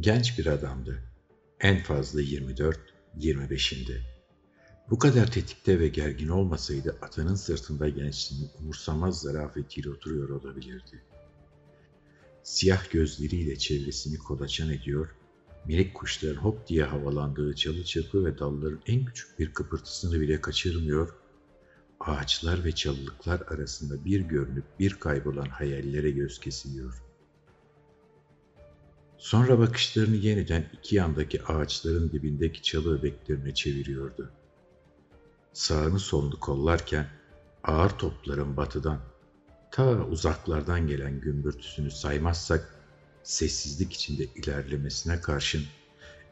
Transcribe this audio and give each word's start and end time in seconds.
Genç 0.00 0.38
bir 0.38 0.46
adamdı. 0.46 1.02
En 1.60 1.82
fazla 1.82 2.22
24-25'inde. 2.22 4.00
Bu 4.90 4.98
kadar 4.98 5.32
tetikte 5.32 5.80
ve 5.80 5.88
gergin 5.88 6.28
olmasaydı 6.28 6.98
atanın 7.02 7.34
sırtında 7.34 7.88
gençliğinin 7.88 8.50
umursamaz 8.60 9.20
zarafetiyle 9.20 9.90
oturuyor 9.90 10.28
olabilirdi. 10.28 11.02
Siyah 12.42 12.90
gözleriyle 12.90 13.56
çevresini 13.56 14.18
kolaçan 14.18 14.70
ediyor, 14.70 15.08
minik 15.64 15.94
kuşların 15.94 16.40
hop 16.40 16.68
diye 16.68 16.84
havalandığı 16.84 17.54
çalı 17.54 17.84
çırpı 17.84 18.24
ve 18.24 18.38
dalların 18.38 18.82
en 18.86 19.04
küçük 19.04 19.38
bir 19.38 19.54
kıpırtısını 19.54 20.20
bile 20.20 20.40
kaçırmıyor, 20.40 21.14
ağaçlar 22.00 22.64
ve 22.64 22.72
çalılıklar 22.72 23.40
arasında 23.40 24.04
bir 24.04 24.20
görünüp 24.20 24.64
bir 24.78 24.94
kaybolan 24.94 25.48
hayallere 25.48 26.10
göz 26.10 26.40
kesiliyor. 26.40 27.07
Sonra 29.18 29.58
bakışlarını 29.58 30.16
yeniden 30.16 30.64
iki 30.72 30.96
yandaki 30.96 31.44
ağaçların 31.44 32.12
dibindeki 32.12 32.62
çalı 32.62 32.98
öbeklerine 32.98 33.54
çeviriyordu. 33.54 34.30
Sağını 35.52 35.98
solunu 35.98 36.40
kollarken 36.40 37.06
ağır 37.64 37.90
topların 37.90 38.56
batıdan, 38.56 39.00
ta 39.70 40.06
uzaklardan 40.06 40.86
gelen 40.86 41.20
gümbürtüsünü 41.20 41.90
saymazsak, 41.90 42.74
sessizlik 43.22 43.92
içinde 43.92 44.24
ilerlemesine 44.24 45.20
karşın 45.20 45.64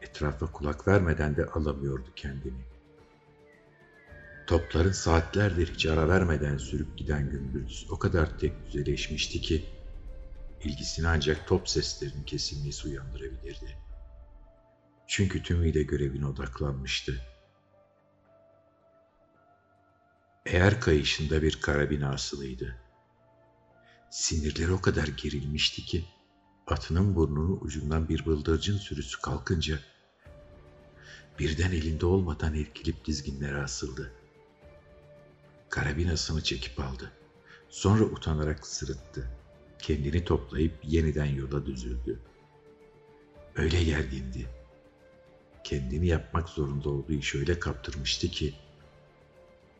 etrafa 0.01 0.51
kulak 0.51 0.87
vermeden 0.87 1.35
de 1.35 1.45
alamıyordu 1.45 2.07
kendini. 2.15 2.61
Topların 4.47 4.91
saatlerdir 4.91 5.73
hiç 5.73 5.85
ara 5.85 6.09
vermeden 6.09 6.57
sürüp 6.57 6.97
giden 6.97 7.29
gümbürtüsü 7.29 7.85
o 7.89 7.99
kadar 7.99 8.39
tek 8.39 8.53
düzeleşmişti 8.65 9.41
ki, 9.41 9.65
ilgisini 10.63 11.07
ancak 11.07 11.47
top 11.47 11.69
seslerinin 11.69 12.23
kesilmesi 12.23 12.87
uyandırabilirdi. 12.87 13.77
Çünkü 15.07 15.43
tümüyle 15.43 15.83
görevine 15.83 16.25
odaklanmıştı. 16.25 17.21
Eğer 20.45 20.81
kayışında 20.81 21.41
bir 21.41 21.61
karabina 21.61 22.09
asılıydı. 22.13 22.75
Sinirleri 24.09 24.71
o 24.71 24.81
kadar 24.81 25.07
gerilmişti 25.07 25.85
ki 25.85 26.05
atının 26.67 27.15
burnunun 27.15 27.59
ucundan 27.61 28.09
bir 28.09 28.25
bıldırcın 28.25 28.77
sürüsü 28.77 29.21
kalkınca 29.21 29.79
birden 31.39 31.71
elinde 31.71 32.05
olmadan 32.05 32.55
erkilip 32.55 33.05
dizginlere 33.05 33.57
asıldı. 33.57 34.13
Karabinasını 35.69 36.43
çekip 36.43 36.79
aldı. 36.79 37.11
Sonra 37.69 38.03
utanarak 38.03 38.67
sırıttı. 38.67 39.36
Kendini 39.79 40.25
toplayıp 40.25 40.73
yeniden 40.83 41.25
yola 41.25 41.65
düzüldü. 41.65 42.19
Öyle 43.55 43.83
gergindi. 43.83 44.49
Kendini 45.63 46.07
yapmak 46.07 46.49
zorunda 46.49 46.89
olduğu 46.89 47.13
işi 47.13 47.37
öyle 47.37 47.59
kaptırmıştı 47.59 48.27
ki 48.27 48.53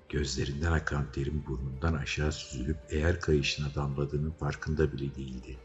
gözlerinden 0.10 0.72
akan 0.72 1.12
terin 1.12 1.46
burnundan 1.48 1.94
aşağı 1.94 2.32
süzülüp 2.32 2.78
eğer 2.90 3.22
kayışına 3.22 3.76
damladığının 3.76 4.32
farkında 4.32 4.94
bile 4.94 5.16
değildi. 5.16 5.58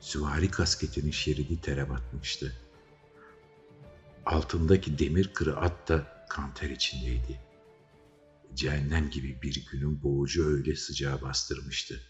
Süvari 0.00 0.50
kasketinin 0.50 1.10
şeridi 1.10 1.60
tere 1.60 1.90
batmıştı. 1.90 2.56
Altındaki 4.26 4.98
demir 4.98 5.30
kırı 5.34 5.56
at 5.56 5.88
da 5.88 6.26
kanter 6.28 6.70
içindeydi. 6.70 7.40
Cehennem 8.54 9.10
gibi 9.10 9.42
bir 9.42 9.66
günün 9.72 10.02
boğucu 10.02 10.46
öyle 10.46 10.76
sıcağı 10.76 11.22
bastırmıştı. 11.22 12.00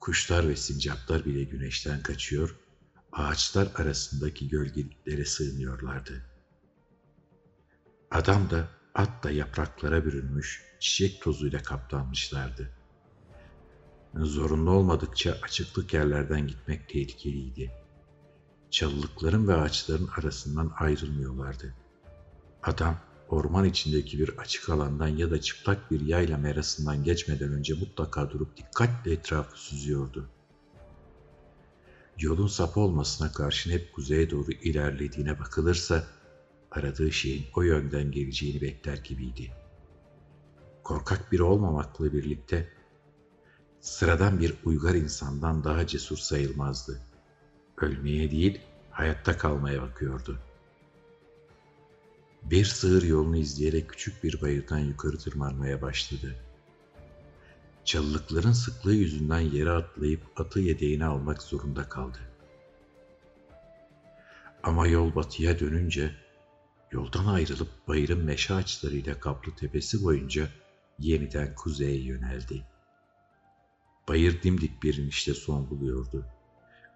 Kuşlar 0.00 0.48
ve 0.48 0.56
sincaplar 0.56 1.24
bile 1.24 1.44
güneşten 1.44 2.02
kaçıyor, 2.02 2.56
ağaçlar 3.12 3.68
arasındaki 3.74 4.48
gölgeliklere 4.48 5.24
sığınıyorlardı. 5.24 6.22
Adam 8.10 8.50
da 8.50 8.68
at 8.94 9.24
da 9.24 9.30
yapraklara 9.30 10.04
bürünmüş, 10.04 10.62
çiçek 10.80 11.22
tozuyla 11.22 11.62
kaplanmışlardı. 11.62 12.70
Zorunlu 14.14 14.70
olmadıkça 14.70 15.38
açıklık 15.42 15.94
yerlerden 15.94 16.46
gitmek 16.46 16.88
tehlikeliydi. 16.88 17.72
Çalılıkların 18.70 19.48
ve 19.48 19.54
ağaçların 19.54 20.08
arasından 20.16 20.72
ayrılmıyorlardı. 20.78 21.74
Adam 22.62 22.98
orman 23.28 23.64
içindeki 23.64 24.18
bir 24.18 24.38
açık 24.38 24.68
alandan 24.68 25.08
ya 25.08 25.30
da 25.30 25.40
çıplak 25.40 25.90
bir 25.90 26.00
yayla 26.00 26.38
merasından 26.38 27.04
geçmeden 27.04 27.52
önce 27.52 27.74
mutlaka 27.74 28.30
durup 28.30 28.56
dikkatle 28.56 29.12
etrafı 29.12 29.60
süzüyordu. 29.60 30.28
Yolun 32.18 32.46
sapı 32.46 32.80
olmasına 32.80 33.32
karşın 33.32 33.70
hep 33.70 33.92
kuzeye 33.92 34.30
doğru 34.30 34.52
ilerlediğine 34.52 35.38
bakılırsa 35.38 36.04
aradığı 36.70 37.12
şeyin 37.12 37.46
o 37.54 37.62
yönden 37.62 38.10
geleceğini 38.10 38.60
bekler 38.60 38.96
gibiydi. 38.96 39.50
Korkak 40.84 41.32
biri 41.32 41.42
olmamakla 41.42 42.12
birlikte 42.12 42.68
sıradan 43.80 44.40
bir 44.40 44.54
uygar 44.64 44.94
insandan 44.94 45.64
daha 45.64 45.86
cesur 45.86 46.16
sayılmazdı. 46.16 47.00
Ölmeye 47.76 48.30
değil, 48.30 48.60
hayatta 48.90 49.38
kalmaya 49.38 49.82
bakıyordu. 49.82 50.38
Bir 52.50 52.64
sığır 52.64 53.02
yolunu 53.02 53.36
izleyerek 53.36 53.88
küçük 53.88 54.24
bir 54.24 54.40
bayırdan 54.40 54.78
yukarı 54.78 55.18
tırmanmaya 55.18 55.82
başladı. 55.82 56.36
Çalılıkların 57.84 58.52
sıklığı 58.52 58.94
yüzünden 58.94 59.40
yere 59.40 59.70
atlayıp 59.70 60.40
atı 60.40 60.60
yedeğine 60.60 61.04
almak 61.04 61.42
zorunda 61.42 61.88
kaldı. 61.88 62.18
Ama 64.62 64.86
yol 64.86 65.14
batıya 65.14 65.58
dönünce 65.58 66.14
yoldan 66.92 67.26
ayrılıp 67.26 67.68
bayırın 67.88 68.24
meşe 68.24 68.54
ağaçlarıyla 68.54 69.20
kaplı 69.20 69.54
tepesi 69.54 70.04
boyunca 70.04 70.48
yeniden 70.98 71.54
kuzeye 71.54 72.02
yöneldi. 72.02 72.62
Bayır 74.08 74.42
dimdik 74.42 74.82
bir 74.82 74.94
inişte 74.96 75.34
son 75.34 75.70
buluyordu. 75.70 76.26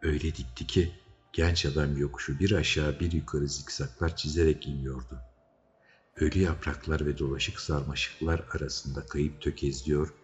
Öyle 0.03 0.35
dikti 0.37 0.67
ki 0.67 0.93
genç 1.33 1.67
adam 1.67 1.97
yokuşu 1.97 2.39
bir 2.39 2.53
aşağı 2.53 3.01
bir 3.01 3.13
yukarı 3.13 3.49
zikzaklar 3.49 4.17
çizerek 4.17 4.67
iniyordu. 4.67 5.30
Ölü 6.21 6.39
yapraklar 6.39 7.07
ve 7.07 7.19
dolaşık 7.19 7.61
sarmaşıklar 7.61 8.45
arasında 8.51 9.07
kayıp 9.07 9.41
tökezliyor, 9.41 10.15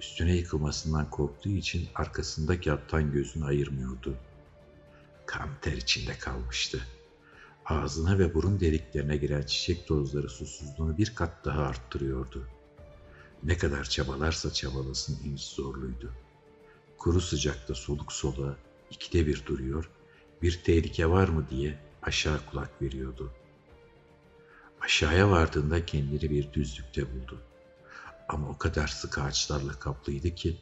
üstüne 0.00 0.36
yıkılmasından 0.36 1.10
korktuğu 1.10 1.48
için 1.48 1.88
arkasındaki 1.94 2.72
attan 2.72 3.12
gözünü 3.12 3.44
ayırmıyordu. 3.44 4.16
Kan 5.26 5.48
ter 5.60 5.72
içinde 5.72 6.18
kalmıştı. 6.18 6.80
Ağzına 7.66 8.18
ve 8.18 8.34
burun 8.34 8.60
deliklerine 8.60 9.16
giren 9.16 9.42
çiçek 9.42 9.86
tozları 9.86 10.28
susuzluğunu 10.28 10.98
bir 10.98 11.14
kat 11.14 11.44
daha 11.44 11.62
arttırıyordu. 11.62 12.48
Ne 13.42 13.58
kadar 13.58 13.84
çabalarsa 13.84 14.52
çabalasın 14.52 15.18
iniş 15.24 15.44
zorluydu. 15.44 16.12
Kuru 16.98 17.20
sıcakta 17.20 17.74
soluk 17.74 18.12
soluğa 18.12 18.56
ikide 18.90 19.26
bir 19.26 19.46
duruyor, 19.46 19.90
bir 20.42 20.60
tehlike 20.64 21.10
var 21.10 21.28
mı 21.28 21.46
diye 21.50 21.78
aşağı 22.02 22.40
kulak 22.50 22.82
veriyordu.'' 22.82 23.45
Aşağıya 24.86 25.30
vardığında 25.30 25.86
kendini 25.86 26.30
bir 26.30 26.52
düzlükte 26.52 27.12
buldu. 27.12 27.42
Ama 28.28 28.48
o 28.48 28.58
kadar 28.58 28.86
sık 28.86 29.18
ağaçlarla 29.18 29.72
kaplıydı 29.72 30.34
ki 30.34 30.56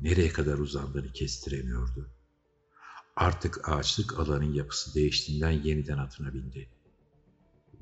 nereye 0.00 0.28
kadar 0.28 0.58
uzandığını 0.58 1.12
kestiremiyordu. 1.12 2.10
Artık 3.16 3.68
ağaçlık 3.68 4.18
alanın 4.18 4.52
yapısı 4.52 4.94
değiştiğinden 4.94 5.50
yeniden 5.50 5.98
atına 5.98 6.34
bindi. 6.34 6.68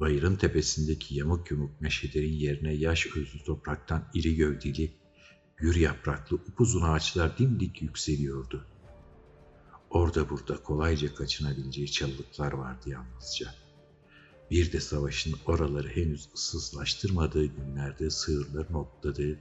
Bayırın 0.00 0.36
tepesindeki 0.36 1.14
yamuk 1.14 1.50
yumuk 1.50 1.80
meşelerin 1.80 2.32
yerine 2.32 2.72
yaş 2.72 3.06
özlü 3.06 3.44
topraktan 3.44 4.04
iri 4.14 4.36
gövdeli, 4.36 4.92
gür 5.56 5.76
yapraklı 5.76 6.36
upuzun 6.36 6.82
ağaçlar 6.82 7.38
dimdik 7.38 7.82
yükseliyordu. 7.82 8.66
Orada 9.91 10.30
burada 10.30 10.62
kolayca 10.62 11.15
kaçınabileceği 11.15 11.91
çalılıklar 11.91 12.53
vardı 12.53 12.91
yalnızca.'' 12.91 13.66
Bir 14.51 14.72
de 14.72 14.81
savaşın 14.81 15.34
oraları 15.47 15.89
henüz 15.89 16.28
ıssızlaştırmadığı 16.34 17.47
günlerde 17.47 18.10
sığırların 18.10 18.75
otladığı, 18.75 19.39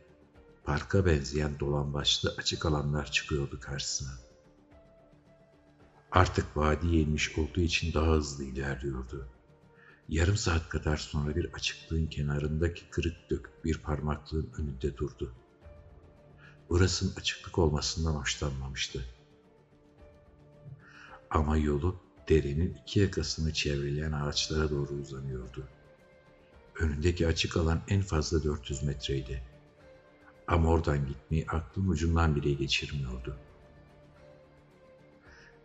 parka 0.63 1.06
benzeyen 1.06 1.60
dolambaçlı 1.60 2.36
açık 2.38 2.66
alanlar 2.66 3.12
çıkıyordu 3.12 3.60
karşısına. 3.60 4.12
Artık 6.12 6.57
vadiye 6.57 7.02
inmiş 7.02 7.38
olduğu 7.38 7.62
için 7.62 7.94
daha 7.94 8.12
hızlı 8.12 8.44
ilerliyordu. 8.44 9.28
Yarım 10.10 10.38
saat 10.38 10.69
kadar 10.69 10.98
sonra 10.98 11.36
bir 11.36 11.54
açıklığın 11.54 12.06
kenarındaki 12.06 12.90
kırık 12.90 13.30
dökük 13.30 13.66
bir 13.66 13.78
parmaklığın 13.78 14.50
önünde 14.57 14.98
durdu. 14.98 15.34
Burasının 16.69 17.16
açıklık 17.16 17.60
olmasından 17.60 18.13
hoşlanmamıştı. 18.13 19.06
Ama 21.30 21.57
yolu 21.57 22.05
derenin 22.30 22.77
iki 22.81 23.00
yakasını 23.00 23.54
çevreleyen 23.54 24.12
ağaçlara 24.12 24.69
doğru 24.69 24.94
uzanıyordu. 24.94 25.68
Önündeki 26.80 27.27
açık 27.27 27.57
alan 27.57 27.81
en 27.88 28.01
fazla 28.01 28.44
400 28.44 28.83
metreydi. 28.83 29.42
Ama 30.48 30.69
oradan 30.69 31.07
gitmeyi 31.07 31.48
aklın 31.48 31.88
ucundan 31.88 32.36
bile 32.36 32.54
geçirmiyordu. 32.54 33.38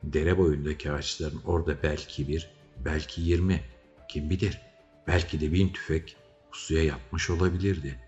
Dere 0.02 0.38
boyundaki 0.38 0.92
ağaçların 0.92 1.40
orada 1.44 1.82
belki 1.82 2.28
bir, 2.28 2.50
belki 2.84 3.22
yirmi, 3.22 3.64
kim 4.08 4.30
bilir, 4.30 4.60
belki 5.06 5.40
de 5.40 5.52
bin 5.52 5.68
tüfek 5.68 6.16
pusuya 6.50 6.84
yatmış 6.84 7.30
olabilirdi. 7.30 8.00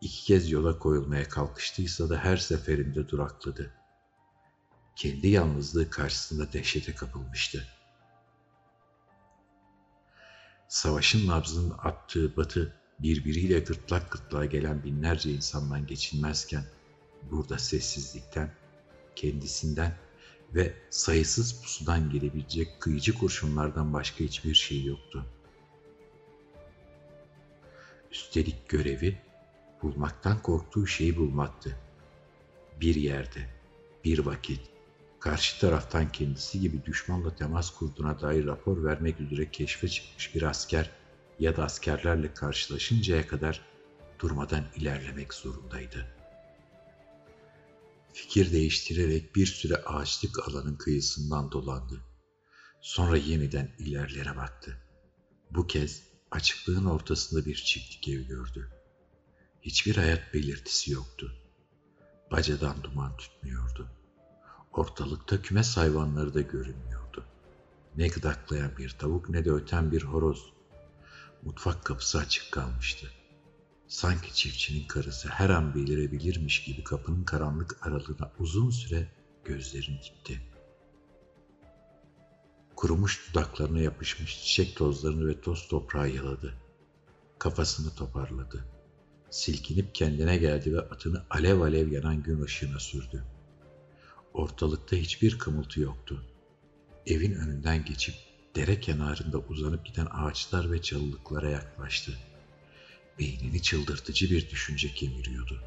İki 0.00 0.24
kez 0.24 0.50
yola 0.50 0.78
koyulmaya 0.78 1.28
kalkıştıysa 1.28 2.10
da 2.10 2.18
her 2.18 2.36
seferinde 2.36 3.08
durakladı. 3.08 3.70
Kendi 4.96 5.28
yalnızlığı 5.28 5.90
karşısında 5.90 6.52
dehşete 6.52 6.94
kapılmıştı. 6.94 7.68
Savaşın 10.68 11.28
nabzının 11.28 11.74
attığı 11.78 12.36
batı 12.36 12.74
birbiriyle 12.98 13.60
gırtlak 13.60 14.10
gırtlağa 14.10 14.44
gelen 14.44 14.84
binlerce 14.84 15.30
insandan 15.30 15.86
geçilmezken 15.86 16.64
burada 17.30 17.58
sessizlikten, 17.58 18.54
kendisinden 19.16 19.96
ve 20.54 20.74
sayısız 20.90 21.62
pusudan 21.62 22.10
gelebilecek 22.10 22.80
kıyıcı 22.80 23.14
kurşunlardan 23.14 23.92
başka 23.92 24.24
hiçbir 24.24 24.54
şey 24.54 24.84
yoktu. 24.84 25.26
Üstelik 28.12 28.68
görevi 28.68 29.18
bulmaktan 29.82 30.42
korktuğu 30.42 30.86
şeyi 30.86 31.16
bulmaktı. 31.16 31.76
Bir 32.80 32.94
yerde, 32.94 33.50
bir 34.04 34.18
vakit, 34.18 34.60
karşı 35.24 35.60
taraftan 35.60 36.12
kendisi 36.12 36.60
gibi 36.60 36.84
düşmanla 36.84 37.36
temas 37.36 37.70
kurduğuna 37.70 38.20
dair 38.20 38.46
rapor 38.46 38.84
vermek 38.84 39.20
üzere 39.20 39.50
keşfe 39.50 39.88
çıkmış 39.88 40.34
bir 40.34 40.42
asker 40.42 40.90
ya 41.38 41.56
da 41.56 41.64
askerlerle 41.64 42.34
karşılaşıncaya 42.34 43.26
kadar 43.28 43.60
durmadan 44.18 44.64
ilerlemek 44.76 45.34
zorundaydı. 45.34 46.06
Fikir 48.12 48.52
değiştirerek 48.52 49.36
bir 49.36 49.46
süre 49.46 49.76
ağaçlık 49.76 50.48
alanın 50.48 50.76
kıyısından 50.76 51.52
dolandı. 51.52 52.00
Sonra 52.80 53.16
yeniden 53.16 53.70
ilerlere 53.78 54.36
baktı. 54.36 54.78
Bu 55.50 55.66
kez 55.66 56.02
açıklığın 56.30 56.84
ortasında 56.84 57.46
bir 57.46 57.54
çiftlik 57.54 58.08
ev 58.08 58.22
gördü. 58.22 58.70
Hiçbir 59.62 59.96
hayat 59.96 60.34
belirtisi 60.34 60.90
yoktu. 60.90 61.34
Bacadan 62.30 62.82
duman 62.82 63.16
tutmuyordu. 63.16 64.03
Ortalıkta 64.74 65.42
kümes 65.42 65.76
hayvanları 65.76 66.34
da 66.34 66.40
görünmüyordu. 66.40 67.24
Ne 67.96 68.08
gıdaklayan 68.08 68.76
bir 68.78 68.90
tavuk 68.90 69.28
ne 69.28 69.44
de 69.44 69.50
öten 69.50 69.92
bir 69.92 70.02
horoz. 70.02 70.52
Mutfak 71.42 71.84
kapısı 71.84 72.18
açık 72.18 72.52
kalmıştı. 72.52 73.10
Sanki 73.88 74.34
çiftçinin 74.34 74.86
karısı 74.86 75.28
her 75.28 75.50
an 75.50 75.74
belirebilirmiş 75.74 76.64
gibi 76.64 76.84
kapının 76.84 77.24
karanlık 77.24 77.86
aralığına 77.86 78.32
uzun 78.38 78.70
süre 78.70 79.08
gözlerini 79.44 80.00
dikti. 80.02 80.40
Kurumuş 82.76 83.28
dudaklarına 83.28 83.80
yapışmış 83.80 84.44
çiçek 84.44 84.76
tozlarını 84.76 85.28
ve 85.28 85.40
toz 85.40 85.68
toprağı 85.68 86.10
yaladı. 86.10 86.54
Kafasını 87.38 87.94
toparladı. 87.94 88.64
Silkinip 89.30 89.94
kendine 89.94 90.36
geldi 90.36 90.72
ve 90.72 90.80
atını 90.80 91.24
alev 91.30 91.60
alev 91.60 91.92
yanan 91.92 92.22
gün 92.22 92.42
ışığına 92.42 92.78
sürdü. 92.78 93.24
Ortalıkta 94.34 94.96
hiçbir 94.96 95.38
kımıltı 95.38 95.80
yoktu. 95.80 96.24
Evin 97.06 97.34
önünden 97.34 97.84
geçip 97.84 98.14
dere 98.56 98.80
kenarında 98.80 99.38
uzanıp 99.38 99.86
giden 99.86 100.06
ağaçlar 100.10 100.72
ve 100.72 100.82
çalılıklara 100.82 101.50
yaklaştı. 101.50 102.12
Beynini 103.18 103.62
çıldırtıcı 103.62 104.30
bir 104.30 104.50
düşünce 104.50 104.88
kemiriyordu. 104.88 105.62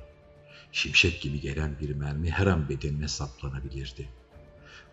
Şimşek 0.71 1.21
gibi 1.21 1.41
gelen 1.41 1.79
bir 1.79 1.89
mermi 1.89 2.31
her 2.31 2.47
an 2.47 2.69
bedenine 2.69 3.07
saplanabilirdi. 3.07 4.09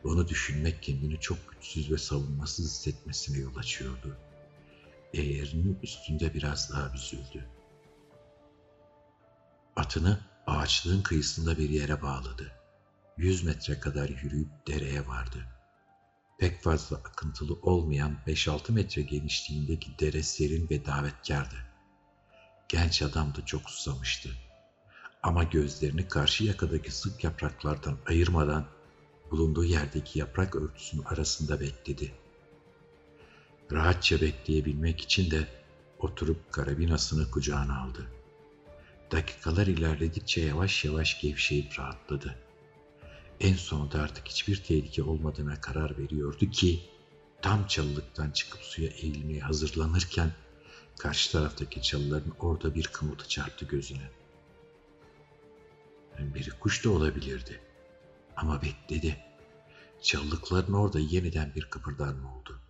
Onu 0.05 0.29
düşünmek 0.29 0.83
kendini 0.83 1.21
çok 1.21 1.39
güçsüz 1.51 1.91
ve 1.91 1.99
savunmasız 1.99 2.67
hissetmesine 2.67 3.39
yol 3.39 3.57
açıyordu. 3.57 4.17
Eğerinin 5.15 5.79
üstünde 5.83 6.35
biraz 6.35 6.71
daha 6.73 6.93
büzüldü. 6.93 7.49
Atını 9.77 10.21
ağaçlığın 10.47 11.03
kıyısında 11.03 11.59
bir 11.59 11.71
yere 11.71 12.03
bağladı. 12.03 12.64
Yüz 13.17 13.45
metre 13.45 13.81
kadar 13.81 14.09
yürüyüp 14.09 14.67
dereye 14.67 15.07
vardı. 15.07 15.47
Pek 16.39 16.63
fazla 16.63 16.97
akıntılı 16.97 17.55
olmayan 17.63 18.17
5-6 18.27 18.73
metre 18.73 19.03
genişliğindeki 19.03 19.99
dere 19.99 20.23
serin 20.23 20.71
ve 20.71 20.87
davetkardı. 20.87 21.55
Genç 22.69 23.03
adam 23.03 23.35
da 23.35 23.47
çok 23.47 23.71
susamıştı. 23.71 24.31
Ama 25.23 25.45
gözlerini 25.45 26.09
karşı 26.09 26.45
yakadaki 26.45 26.91
sık 26.91 27.25
yapraklardan 27.25 27.99
ayırmadan 28.07 28.67
bulunduğu 29.31 29.65
yerdeki 29.65 30.19
yaprak 30.19 30.57
örtüsünün 30.57 31.03
arasında 31.03 31.61
bekledi. 31.61 32.13
Rahatça 33.73 34.21
bekleyebilmek 34.21 35.01
için 35.01 35.31
de 35.31 35.49
oturup 35.99 36.53
karabinasını 36.53 37.31
kucağına 37.31 37.81
aldı. 37.81 38.07
Dakikalar 39.13 39.67
ilerledikçe 39.67 40.41
yavaş 40.41 40.85
yavaş 40.85 41.21
gevşeyip 41.21 41.79
rahatladı. 41.79 42.44
En 43.41 43.55
sonunda 43.55 44.03
artık 44.03 44.29
hiçbir 44.29 44.63
tehlike 44.63 45.03
olmadığına 45.03 45.61
karar 45.61 45.99
veriyordu 45.99 46.51
ki 46.51 46.81
tam 47.43 47.67
çalılıktan 47.67 48.31
çıkıp 48.31 48.61
suya 48.61 48.91
eğilmeye 48.91 49.41
hazırlanırken 49.41 50.33
karşı 50.99 51.33
taraftaki 51.33 51.83
çalıların 51.83 52.33
orada 52.41 52.75
bir 52.75 52.87
kımıltı 52.87 53.29
çarptı 53.29 53.65
gözüne. 53.65 54.11
Bir 56.19 56.51
kuş 56.51 56.85
da 56.85 56.91
olabilirdi. 56.91 57.61
Ama 58.37 58.63
bekledi. 58.63 59.17
Çalılıkların 60.03 60.73
orada 60.73 60.99
yeniden 60.99 61.53
bir 61.55 61.65
kıpırdanma 61.65 62.37
oldu. 62.37 62.61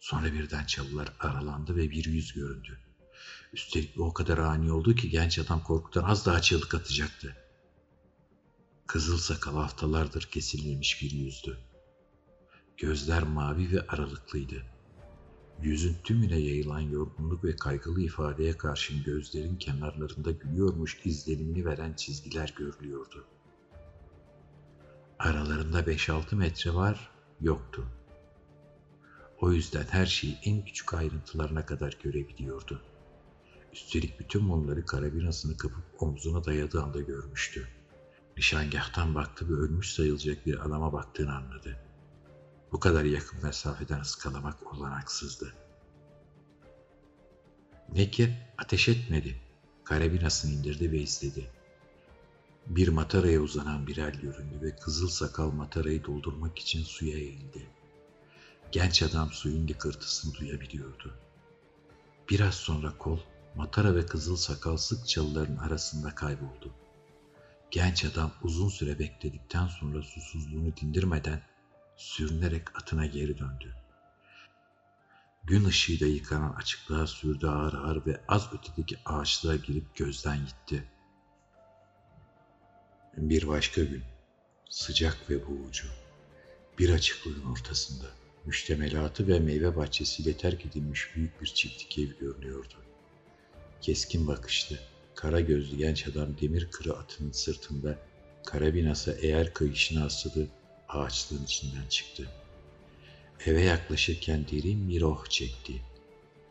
Sonra 0.00 0.32
birden 0.32 0.64
çalılar 0.64 1.12
aralandı 1.20 1.76
ve 1.76 1.90
bir 1.90 2.04
yüz 2.04 2.32
göründü. 2.32 2.78
Üstelik 3.52 4.00
o 4.00 4.12
kadar 4.12 4.38
ani 4.38 4.72
oldu 4.72 4.94
ki 4.94 5.10
genç 5.10 5.38
adam 5.38 5.62
korkudan 5.62 6.04
az 6.04 6.26
daha 6.26 6.40
çığlık 6.42 6.74
atacaktı. 6.74 7.36
Kızıl 8.90 9.18
sakal 9.18 9.54
haftalardır 9.54 10.22
kesilmemiş 10.22 11.02
bir 11.02 11.10
yüzdü. 11.10 11.58
Gözler 12.76 13.22
mavi 13.22 13.72
ve 13.72 13.86
aralıklıydı. 13.86 14.62
Yüzün 15.62 15.96
tümüne 16.04 16.38
yayılan 16.38 16.80
yorgunluk 16.80 17.44
ve 17.44 17.56
kaygılı 17.56 18.00
ifadeye 18.00 18.56
karşın 18.56 19.02
gözlerin 19.02 19.56
kenarlarında 19.56 20.30
gülüyormuş 20.30 21.00
izlenimini 21.04 21.64
veren 21.64 21.92
çizgiler 21.92 22.54
görülüyordu. 22.58 23.24
Aralarında 25.18 25.80
5-6 25.80 26.34
metre 26.34 26.74
var, 26.74 27.10
yoktu. 27.40 27.84
O 29.40 29.52
yüzden 29.52 29.86
her 29.90 30.06
şeyi 30.06 30.38
en 30.44 30.64
küçük 30.64 30.94
ayrıntılarına 30.94 31.66
kadar 31.66 31.98
görebiliyordu. 32.02 32.82
Üstelik 33.72 34.20
bütün 34.20 34.48
bunları 34.48 34.86
karabinasını 34.86 35.56
kapıp 35.56 35.84
omzuna 35.98 36.44
dayadığı 36.44 36.82
anda 36.82 37.00
görmüştü. 37.00 37.79
Nişangahtan 38.40 39.14
baktı 39.14 39.48
ve 39.48 39.52
ölmüş 39.54 39.92
sayılacak 39.92 40.46
bir 40.46 40.66
adama 40.66 40.92
baktığını 40.92 41.36
anladı. 41.36 41.76
Bu 42.72 42.80
kadar 42.80 43.04
yakın 43.04 43.42
mesafeden 43.42 44.00
ıskalamak 44.00 44.74
olanaksızdı. 44.74 45.54
Nekir 47.94 48.30
ateş 48.58 48.88
etmedi. 48.88 49.40
Karabinasını 49.84 50.52
indirdi 50.52 50.92
ve 50.92 50.98
izledi. 50.98 51.50
Bir 52.66 52.88
mataraya 52.88 53.40
uzanan 53.40 53.86
bir 53.86 53.96
el 53.96 54.12
göründü 54.12 54.58
ve 54.62 54.76
kızıl 54.76 55.08
sakal 55.08 55.50
matarayı 55.50 56.04
doldurmak 56.04 56.58
için 56.58 56.84
suya 56.84 57.18
eğildi. 57.18 57.66
Genç 58.72 59.02
adam 59.02 59.30
suyun 59.32 59.68
lıkırtısını 59.68 60.34
duyabiliyordu. 60.34 61.14
Biraz 62.30 62.54
sonra 62.54 62.98
kol, 62.98 63.18
matara 63.56 63.94
ve 63.94 64.06
kızıl 64.06 64.36
sakal 64.36 64.76
sık 64.76 65.08
çalıların 65.08 65.56
arasında 65.56 66.14
kayboldu. 66.14 66.79
Genç 67.70 68.04
adam 68.04 68.32
uzun 68.42 68.68
süre 68.68 68.98
bekledikten 68.98 69.66
sonra 69.66 70.02
susuzluğunu 70.02 70.76
dindirmeden 70.76 71.42
sürünerek 71.96 72.76
atına 72.76 73.06
geri 73.06 73.38
döndü. 73.38 73.74
Gün 75.44 75.64
ışığıyla 75.64 76.06
yıkanan 76.06 76.52
açıklığa 76.52 77.06
sürdü 77.06 77.46
ağır 77.46 77.74
ağır 77.74 78.06
ve 78.06 78.20
az 78.28 78.48
ötedeki 78.52 78.98
ağaçlığa 79.04 79.56
girip 79.56 79.96
gözden 79.96 80.38
gitti. 80.46 80.84
Bir 83.16 83.48
başka 83.48 83.82
gün, 83.84 84.02
sıcak 84.70 85.30
ve 85.30 85.46
boğucu, 85.46 85.88
bir 86.78 86.90
açıklığın 86.90 87.52
ortasında, 87.52 88.06
müştemelatı 88.44 89.28
ve 89.28 89.38
meyve 89.40 89.76
bahçesiyle 89.76 90.36
terk 90.36 90.66
edilmiş 90.66 91.16
büyük 91.16 91.42
bir 91.42 91.46
çiftlik 91.46 91.98
ev 91.98 92.18
görünüyordu. 92.18 92.74
Keskin 93.80 94.26
bakışlı, 94.26 94.78
kara 95.20 95.40
gözlü 95.40 95.76
genç 95.76 96.08
adam 96.08 96.28
demir 96.40 96.68
kırı 96.70 96.96
atının 96.96 97.32
sırtında 97.32 97.98
karabinası 98.46 99.18
eğer 99.22 99.54
kayışına 99.54 100.04
asılı 100.04 100.46
ağaçlığın 100.88 101.44
içinden 101.44 101.86
çıktı. 101.88 102.28
Eve 103.46 103.62
yaklaşırken 103.62 104.46
derin 104.52 104.88
bir 104.88 105.02
oh 105.02 105.26
çekti. 105.26 105.72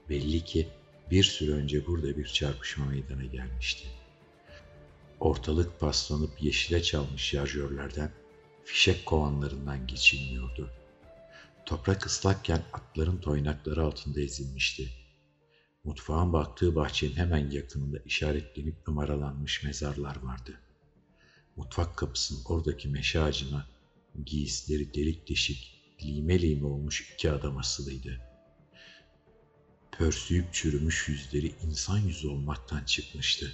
Belli 0.09 0.43
ki 0.43 0.67
bir 1.11 1.23
süre 1.23 1.51
önce 1.51 1.87
burada 1.87 2.17
bir 2.17 2.25
çarpışma 2.25 2.85
meydana 2.85 3.25
gelmişti. 3.25 3.87
Ortalık 5.19 5.79
paslanıp 5.79 6.43
yeşile 6.43 6.83
çalmış 6.83 7.23
şarjörlerden 7.23 8.11
fişek 8.65 9.05
kovanlarından 9.05 9.87
geçilmiyordu. 9.87 10.69
Toprak 11.65 12.05
ıslakken 12.05 12.61
atların 12.73 13.17
toynakları 13.17 13.83
altında 13.83 14.21
ezilmişti. 14.21 14.98
Mutfağın 15.83 16.33
baktığı 16.33 16.75
bahçenin 16.75 17.15
hemen 17.15 17.51
yakınında 17.51 17.97
işaretlenip 18.05 18.87
numaralanmış 18.87 19.63
mezarlar 19.63 20.23
vardı. 20.23 20.59
Mutfak 21.55 21.97
kapısının 21.97 22.41
oradaki 22.45 22.87
meşe 22.87 23.19
ağacına 23.19 23.67
giysileri 24.25 24.93
delik 24.93 25.29
deşik, 25.29 25.81
lime 26.03 26.41
lime 26.41 26.65
olmuş 26.65 27.13
iki 27.13 27.31
adam 27.31 27.57
asılıydı. 27.57 28.21
Pörsüyüp 29.91 30.53
çürümüş 30.53 31.09
yüzleri 31.09 31.55
insan 31.63 31.97
yüzü 31.97 32.27
olmaktan 32.27 32.83
çıkmıştı. 32.83 33.51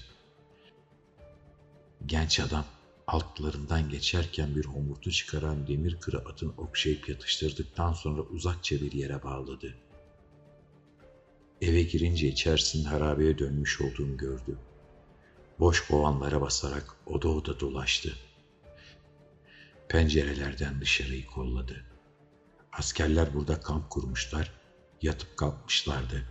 Genç 2.06 2.40
adam 2.40 2.66
altlarından 3.08 3.90
geçerken 3.90 4.56
bir 4.56 4.66
homurtu 4.66 5.12
çıkaran 5.12 5.68
demir 5.68 6.00
kıra 6.00 6.18
atın 6.18 6.54
okşayıp 6.58 7.10
yatıştırdıktan 7.10 7.94
sonra 7.94 8.22
uzakça 8.22 8.82
bir 8.82 8.92
yere 8.92 9.24
bağladı. 9.24 9.76
Eve 11.62 11.82
girince 11.82 12.28
içerisinin 12.28 12.84
harabeye 12.84 13.38
dönmüş 13.38 13.82
olduğunu 13.82 14.18
gördü. 14.18 14.58
Boş 15.60 15.88
kovanlara 15.88 16.42
basarak 16.42 16.96
oda 17.06 17.28
oda 17.28 17.60
dolaştı. 17.60 18.14
Pencerelerden 19.90 20.82
dışarıyı 20.82 21.26
kolladı. 21.26 21.86
Askerler 22.72 23.34
burada 23.34 23.60
kamp 23.60 23.90
kurmuşlar, 23.90 24.52
yatıp 25.02 25.38
kalkmışlardı. 25.38 26.26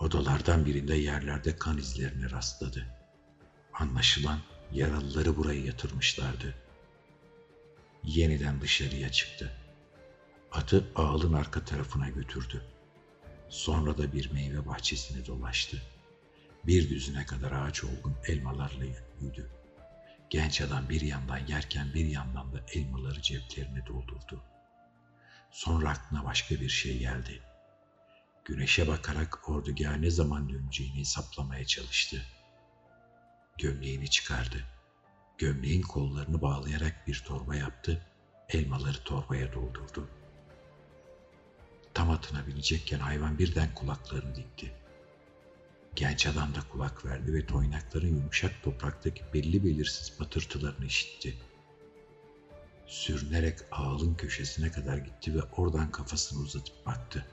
Odalardan 0.00 0.66
birinde 0.66 0.94
yerlerde 0.94 1.56
kan 1.56 1.78
izlerine 1.78 2.30
rastladı. 2.30 2.86
Anlaşılan 3.72 4.38
yaralıları 4.72 5.36
buraya 5.36 5.60
yatırmışlardı. 5.60 6.54
Yeniden 8.04 8.60
dışarıya 8.60 9.12
çıktı. 9.12 9.52
Atı 10.52 10.84
ağılın 10.96 11.32
arka 11.32 11.64
tarafına 11.64 12.08
götürdü. 12.08 12.62
Sonra 13.52 13.98
da 13.98 14.12
bir 14.12 14.32
meyve 14.32 14.66
bahçesini 14.66 15.26
dolaştı. 15.26 15.82
Bir 16.66 16.90
düzine 16.90 17.26
kadar 17.26 17.52
ağaç 17.52 17.84
olgun 17.84 18.16
elmalarla 18.26 18.84
yüklüydü. 18.84 19.50
Genç 20.30 20.60
adam 20.60 20.88
bir 20.88 21.00
yandan 21.00 21.38
yerken 21.38 21.94
bir 21.94 22.06
yandan 22.06 22.52
da 22.52 22.60
elmaları 22.74 23.22
ceplerine 23.22 23.86
doldurdu. 23.86 24.42
Sonra 25.50 25.90
aklına 25.90 26.24
başka 26.24 26.54
bir 26.54 26.68
şey 26.68 26.98
geldi. 26.98 27.42
Güneşe 28.44 28.88
bakarak 28.88 29.48
ordugaha 29.48 29.94
ne 29.96 30.10
zaman 30.10 30.48
döneceğini 30.48 30.98
hesaplamaya 30.98 31.66
çalıştı. 31.66 32.22
Gömleğini 33.58 34.10
çıkardı. 34.10 34.64
Gömleğin 35.38 35.82
kollarını 35.82 36.42
bağlayarak 36.42 37.06
bir 37.06 37.22
torba 37.26 37.56
yaptı, 37.56 38.06
elmaları 38.48 39.04
torbaya 39.04 39.52
doldurdu. 39.52 40.21
Tam 41.94 42.10
atına 42.10 42.46
binecekken 42.46 42.98
hayvan 42.98 43.38
birden 43.38 43.74
kulaklarını 43.74 44.34
dikti. 44.34 44.72
Genç 45.94 46.26
adam 46.26 46.54
da 46.54 46.58
kulak 46.72 47.04
verdi 47.04 47.34
ve 47.34 47.46
toynakların 47.46 48.16
yumuşak 48.16 48.62
topraktaki 48.62 49.22
belli 49.34 49.64
belirsiz 49.64 50.18
patırtılarını 50.18 50.86
işitti. 50.86 51.36
Sürünerek 52.86 53.58
ağılın 53.70 54.14
köşesine 54.14 54.72
kadar 54.72 54.98
gitti 54.98 55.34
ve 55.34 55.42
oradan 55.56 55.90
kafasını 55.90 56.42
uzatıp 56.42 56.86
baktı. 56.86 57.26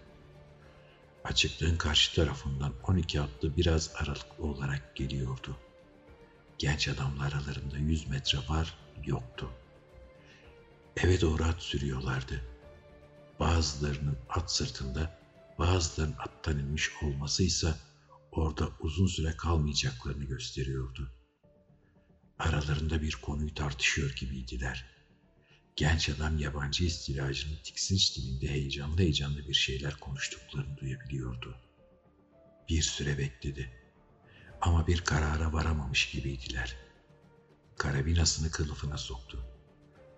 Açıklığın 1.23 1.77
karşı 1.77 2.15
tarafından 2.15 2.73
12 2.87 3.21
atlı 3.21 3.57
biraz 3.57 3.91
aralıklı 3.95 4.43
olarak 4.45 4.95
geliyordu. 4.95 5.57
Genç 6.57 6.87
adamla 6.87 7.23
aralarında 7.23 7.77
100 7.77 8.07
metre 8.07 8.37
var 8.49 8.77
yoktu. 9.05 9.49
Eve 10.97 11.21
doğru 11.21 11.43
at 11.43 11.61
sürüyorlardı. 11.61 12.48
Bazılarının 13.39 14.17
at 14.29 14.51
sırtında, 14.51 15.19
bazılarının 15.59 16.15
attan 16.17 16.59
inmiş 16.59 16.89
olması 17.03 17.43
ise 17.43 17.73
orada 18.31 18.69
uzun 18.79 19.07
süre 19.07 19.37
kalmayacaklarını 19.37 20.23
gösteriyordu. 20.23 21.11
Aralarında 22.39 23.01
bir 23.01 23.15
konuyu 23.15 23.53
tartışıyor 23.53 24.15
gibiydiler. 24.15 24.85
Genç 25.75 26.09
adam 26.09 26.37
yabancı 26.37 26.83
istilacının 26.83 27.57
tiksinç 27.63 28.17
dilinde 28.17 28.47
heyecanlı 28.47 28.99
heyecanlı 28.99 29.47
bir 29.47 29.53
şeyler 29.53 29.99
konuştuklarını 29.99 30.77
duyabiliyordu. 30.77 31.57
Bir 32.69 32.81
süre 32.81 33.17
bekledi. 33.17 33.71
Ama 34.61 34.87
bir 34.87 35.01
karara 35.01 35.53
varamamış 35.53 36.11
gibiydiler. 36.11 36.75
Karabinasını 37.77 38.51
kılıfına 38.51 38.97
soktu. 38.97 39.45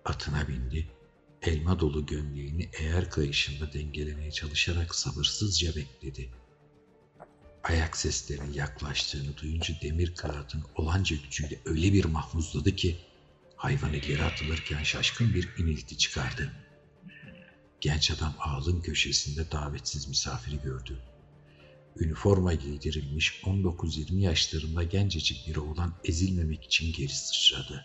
Atına 0.04 0.48
bindi. 0.48 0.90
Elma 1.42 1.80
dolu 1.80 2.06
gömleğini 2.06 2.70
eğer 2.80 3.10
kayışında 3.10 3.72
dengelemeye 3.72 4.30
çalışarak 4.30 4.94
sabırsızca 4.94 5.76
bekledi.'' 5.76 6.42
Ayak 7.64 7.96
seslerinin 7.96 8.52
yaklaştığını 8.52 9.36
duyunca 9.36 9.74
demir 9.82 10.14
kağıtın 10.14 10.64
olanca 10.74 11.16
gücüyle 11.16 11.60
öyle 11.64 11.92
bir 11.92 12.04
mahmuzladı 12.04 12.76
ki 12.76 12.96
hayvan 13.56 13.92
ileri 13.92 14.22
atılırken 14.22 14.82
şaşkın 14.82 15.34
bir 15.34 15.48
inilti 15.58 15.98
çıkardı. 15.98 16.52
Genç 17.80 18.10
adam 18.10 18.34
ağlın 18.38 18.80
köşesinde 18.80 19.50
davetsiz 19.50 20.08
misafiri 20.08 20.62
gördü. 20.62 20.98
Üniforma 21.96 22.54
giydirilmiş 22.54 23.42
19-20 23.44 24.20
yaşlarında 24.20 24.82
gencecik 24.82 25.48
bir 25.48 25.56
oğlan 25.56 25.94
ezilmemek 26.04 26.64
için 26.64 26.92
geri 26.92 27.12
sıçradı. 27.12 27.84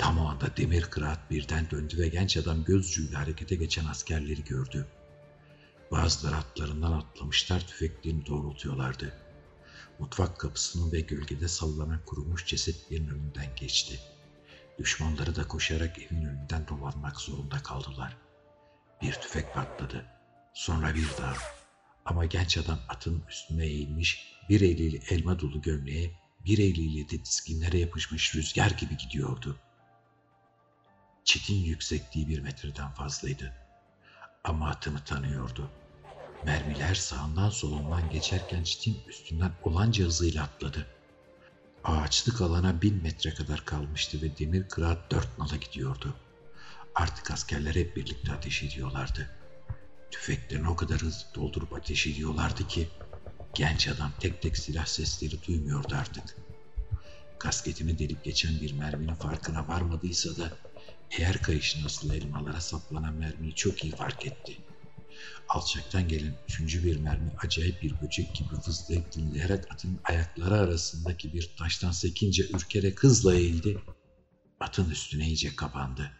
Tam 0.00 0.18
o 0.18 0.28
anda 0.28 0.56
demir 0.56 0.82
kıraat 0.82 1.30
birden 1.30 1.70
döndü 1.70 1.98
ve 1.98 2.08
genç 2.08 2.36
adam 2.36 2.64
göz 2.64 3.14
harekete 3.14 3.54
geçen 3.54 3.84
askerleri 3.84 4.44
gördü. 4.44 4.86
Bazıları 5.90 6.36
atlarından 6.36 6.92
atlamışlar 6.92 7.66
tüfeklerini 7.66 8.26
doğrultuyorlardı. 8.26 9.14
Mutfak 9.98 10.38
kapısının 10.38 10.92
ve 10.92 11.00
gölgede 11.00 11.48
sallanan 11.48 12.00
kurumuş 12.06 12.46
cesetlerin 12.46 13.08
önünden 13.08 13.56
geçti. 13.56 14.00
Düşmanları 14.78 15.36
da 15.36 15.48
koşarak 15.48 15.98
evin 15.98 16.24
önünden 16.24 16.68
dolanmak 16.68 17.20
zorunda 17.20 17.62
kaldılar. 17.62 18.16
Bir 19.02 19.12
tüfek 19.12 19.54
patladı. 19.54 20.04
Sonra 20.54 20.94
bir 20.94 21.08
daha. 21.18 21.34
Ama 22.04 22.24
genç 22.24 22.58
adam 22.58 22.78
atın 22.88 23.22
üstüne 23.28 23.66
eğilmiş, 23.66 24.36
bir 24.48 24.60
eliyle 24.60 25.00
elma 25.10 25.40
dolu 25.40 25.62
gömleğe, 25.62 26.10
bir 26.44 26.58
eliyle 26.58 27.08
de 27.08 27.24
dizginlere 27.24 27.78
yapışmış 27.78 28.34
rüzgar 28.34 28.70
gibi 28.70 28.96
gidiyordu. 28.96 29.58
Çitin 31.30 31.64
yüksekliği 31.64 32.28
bir 32.28 32.38
metreden 32.38 32.90
fazlaydı. 32.90 33.52
Ama 34.44 34.68
atını 34.68 35.04
tanıyordu. 35.04 35.70
Mermiler 36.44 36.94
sağından 36.94 37.50
solundan 37.50 38.10
geçerken 38.10 38.64
çitin 38.64 38.98
üstünden 39.08 39.52
olanca 39.62 40.04
hızıyla 40.04 40.42
atladı. 40.42 40.86
Ağaçlık 41.84 42.40
alana 42.40 42.82
bin 42.82 43.02
metre 43.02 43.34
kadar 43.34 43.64
kalmıştı 43.64 44.22
ve 44.22 44.38
demir 44.38 44.68
kıraat 44.68 45.10
dört 45.10 45.38
nala 45.38 45.56
gidiyordu. 45.56 46.14
Artık 46.94 47.30
askerler 47.30 47.74
hep 47.74 47.96
birlikte 47.96 48.32
ateş 48.32 48.62
ediyorlardı. 48.62 49.30
Tüfeklerini 50.10 50.68
o 50.68 50.76
kadar 50.76 51.00
hızlı 51.00 51.34
doldurup 51.34 51.72
ateş 51.72 52.06
ediyorlardı 52.06 52.68
ki 52.68 52.88
genç 53.54 53.88
adam 53.88 54.12
tek 54.20 54.42
tek 54.42 54.56
silah 54.56 54.86
sesleri 54.86 55.42
duymuyordu 55.46 55.94
artık. 55.94 56.36
Kasketini 57.38 57.98
delip 57.98 58.24
geçen 58.24 58.60
bir 58.60 58.72
merminin 58.72 59.14
farkına 59.14 59.68
varmadıysa 59.68 60.36
da 60.36 60.52
eğer 61.10 61.42
kayışın 61.42 61.84
asılı 61.84 62.16
elmalara 62.16 62.60
saplanan 62.60 63.14
mermiyi 63.14 63.54
çok 63.54 63.84
iyi 63.84 63.96
fark 63.96 64.26
etti. 64.26 64.56
Alçaktan 65.48 66.08
gelen 66.08 66.34
üçüncü 66.48 66.84
bir 66.84 66.96
mermi 66.96 67.32
acayip 67.42 67.82
bir 67.82 68.00
böcek 68.00 68.34
gibi 68.34 68.48
vızlayıp 68.66 69.12
dinleyerek 69.12 69.72
atın 69.72 70.00
ayakları 70.04 70.54
arasındaki 70.54 71.32
bir 71.32 71.50
taştan 71.58 71.92
sekince 71.92 72.42
ürkerek 72.42 73.02
hızla 73.02 73.34
eğildi. 73.34 73.78
Atın 74.60 74.90
üstüne 74.90 75.26
iyice 75.26 75.56
kapandı. 75.56 76.10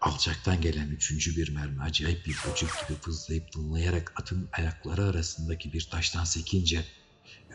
Alçaktan 0.00 0.60
gelen 0.60 0.88
üçüncü 0.88 1.36
bir 1.36 1.48
mermi 1.48 1.82
acayip 1.82 2.26
bir 2.26 2.36
böcek 2.48 2.70
gibi 2.88 2.98
vızlayıp 3.06 3.52
dinleyerek 3.52 4.20
atın 4.20 4.48
ayakları 4.52 5.04
arasındaki 5.04 5.72
bir 5.72 5.88
taştan 5.90 6.24
sekince 6.24 6.84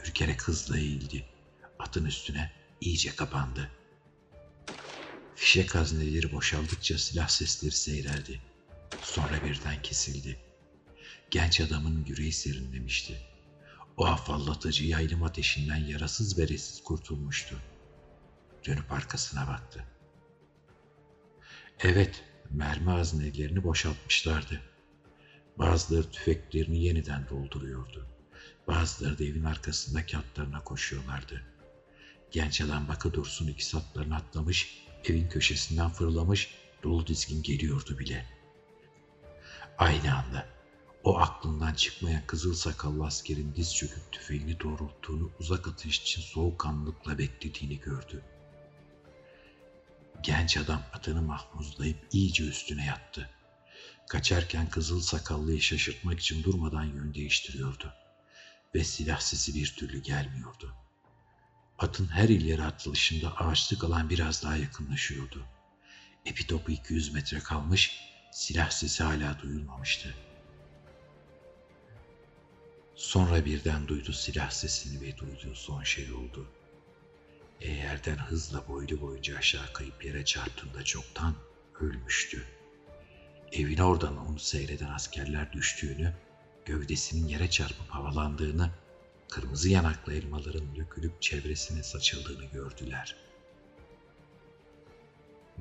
ürkerek 0.05 0.43
hızla 0.43 0.77
eğildi. 0.77 1.25
Atın 1.79 2.05
üstüne 2.05 2.51
iyice 2.81 3.15
kapandı. 3.15 3.71
Fişek 5.37 5.75
hazneleri 5.75 6.31
boşaldıkça 6.31 6.97
silah 6.97 7.27
sesleri 7.27 7.71
seyreldi. 7.71 8.41
Sonra 9.01 9.43
birden 9.45 9.81
kesildi. 9.81 10.39
Genç 11.31 11.61
adamın 11.61 12.05
yüreği 12.05 12.31
serinlemişti. 12.31 13.17
O 13.97 14.05
afallatıcı 14.05 14.85
yaylım 14.85 15.23
ateşinden 15.23 15.85
yarasız 15.85 16.37
beresiz 16.37 16.83
kurtulmuştu. 16.83 17.55
Dönüp 18.65 18.91
arkasına 18.91 19.47
baktı. 19.47 19.85
Evet, 21.79 22.23
mermi 22.49 22.89
haznelerini 22.89 23.63
boşaltmışlardı. 23.63 24.61
Bazıları 25.57 26.11
tüfeklerini 26.11 26.83
yeniden 26.83 27.29
dolduruyordu. 27.29 28.07
Bazıları 28.67 29.19
da 29.19 29.23
evin 29.23 29.43
arkasındaki 29.43 30.17
atlarına 30.17 30.63
koşuyorlardı. 30.63 31.43
Genç 32.31 32.61
adam 32.61 32.87
bakı 32.87 33.13
dursun 33.13 33.47
iki 33.47 33.65
satlarını 33.65 34.15
atlamış, 34.15 34.86
evin 35.05 35.29
köşesinden 35.29 35.89
fırlamış 35.89 36.55
dolu 36.83 37.07
dizgin 37.07 37.43
geliyordu 37.43 37.99
bile. 37.99 38.25
Aynı 39.77 40.17
anda 40.17 40.47
o 41.03 41.17
aklından 41.17 41.73
çıkmayan 41.73 42.27
kızıl 42.27 42.53
sakallı 42.53 43.05
askerin 43.05 43.53
diz 43.55 43.75
çöküp 43.75 44.11
tüfeğini 44.11 44.59
doğrulttuğunu 44.59 45.31
uzak 45.39 45.67
atış 45.67 45.99
için 45.99 46.21
soğukkanlılıkla 46.21 47.17
beklediğini 47.17 47.79
gördü. 47.79 48.23
Genç 50.23 50.57
adam 50.57 50.83
atını 50.93 51.21
mahmuzlayıp 51.21 52.07
iyice 52.11 52.43
üstüne 52.43 52.85
yattı. 52.85 53.29
Kaçarken 54.09 54.69
kızıl 54.69 55.01
sakallıyı 55.01 55.61
şaşırtmak 55.61 56.19
için 56.19 56.43
durmadan 56.43 56.83
yön 56.83 57.13
değiştiriyordu. 57.13 57.93
Ve 58.75 58.83
silah 58.83 59.19
sesi 59.19 59.55
bir 59.55 59.75
türlü 59.77 60.01
gelmiyordu. 60.01 60.75
Atın 61.79 62.07
her 62.07 62.29
ileri 62.29 62.63
atılışında 62.63 63.37
ağaçlık 63.37 63.83
alan 63.83 64.09
biraz 64.09 64.43
daha 64.43 64.57
yakınlaşıyordu. 64.57 65.45
Epi 66.25 66.47
topu 66.47 66.71
200 66.71 67.13
metre 67.13 67.39
kalmış, 67.39 67.99
silah 68.31 68.69
sesi 68.69 69.03
hala 69.03 69.39
duyulmamıştı. 69.39 70.15
Sonra 72.95 73.45
birden 73.45 73.87
duydu 73.87 74.13
silah 74.13 74.49
sesini 74.49 75.01
ve 75.01 75.17
duyduğu 75.17 75.55
son 75.55 75.83
şey 75.83 76.11
oldu. 76.13 76.47
Eğerden 77.61 78.17
hızla 78.17 78.67
boylu 78.67 79.01
boyunca 79.01 79.37
aşağı 79.37 79.73
kayıp 79.73 80.05
yere 80.05 80.25
çarptığında 80.25 80.83
çoktan 80.83 81.35
ölmüştü. 81.79 82.43
Evin 83.51 83.77
oradan 83.77 84.17
onu 84.17 84.39
seyreden 84.39 84.89
askerler 84.89 85.53
düştüğünü, 85.53 86.13
gövdesinin 86.65 87.27
yere 87.27 87.49
çarpıp 87.49 87.89
havalandığını, 87.89 88.71
kırmızı 89.29 89.69
yanaklı 89.69 90.13
elmaların 90.13 90.75
dökülüp 90.75 91.21
çevresine 91.21 91.83
saçıldığını 91.83 92.45
gördüler. 92.45 93.15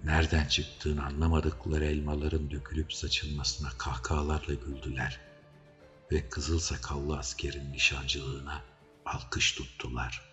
Nereden 0.05 0.45
çıktığını 0.45 1.05
anlamadıkları 1.05 1.85
elmaların 1.85 2.51
dökülüp 2.51 2.93
saçılmasına 2.93 3.69
kahkahalarla 3.79 4.55
güldüler 4.55 5.21
ve 6.13 6.29
kızıl 6.29 6.59
sakallı 6.59 7.19
askerin 7.19 7.73
nişancılığına 7.73 8.63
alkış 9.05 9.53
tuttular.'' 9.53 10.26